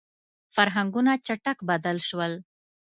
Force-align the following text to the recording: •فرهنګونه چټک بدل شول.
•فرهنګونه 0.55 1.11
چټک 1.25 1.57
بدل 1.69 1.97
شول. 2.07 2.33